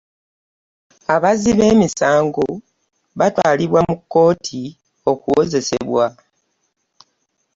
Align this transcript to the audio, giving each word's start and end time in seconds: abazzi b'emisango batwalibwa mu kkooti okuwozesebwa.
abazzi 1.15 1.51
b'emisango 1.57 2.45
batwalibwa 3.19 3.79
mu 3.87 3.95
kkooti 3.99 4.63
okuwozesebwa. 5.11 6.05